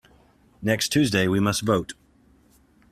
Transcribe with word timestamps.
Next 0.63 0.89
Tuesday 0.89 1.27
we 1.27 1.39
must 1.39 1.61
vote. 1.61 1.93